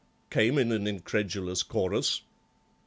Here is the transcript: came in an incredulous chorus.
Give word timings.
came 0.31 0.57
in 0.57 0.71
an 0.71 0.87
incredulous 0.87 1.61
chorus. 1.61 2.23